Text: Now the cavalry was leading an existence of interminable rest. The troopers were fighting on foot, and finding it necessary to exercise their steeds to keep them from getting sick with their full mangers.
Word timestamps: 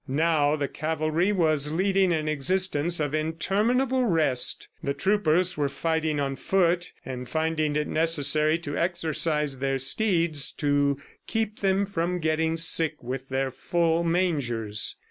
Now 0.07 0.55
the 0.55 0.67
cavalry 0.67 1.31
was 1.31 1.71
leading 1.71 2.11
an 2.11 2.27
existence 2.27 2.99
of 2.99 3.13
interminable 3.13 4.03
rest. 4.05 4.67
The 4.81 4.95
troopers 4.95 5.57
were 5.57 5.69
fighting 5.69 6.19
on 6.19 6.37
foot, 6.37 6.91
and 7.05 7.29
finding 7.29 7.75
it 7.75 7.87
necessary 7.87 8.57
to 8.57 8.75
exercise 8.75 9.59
their 9.59 9.77
steeds 9.77 10.53
to 10.53 10.97
keep 11.27 11.59
them 11.59 11.85
from 11.85 12.17
getting 12.17 12.57
sick 12.57 13.03
with 13.03 13.29
their 13.29 13.51
full 13.51 14.03
mangers. 14.03 14.95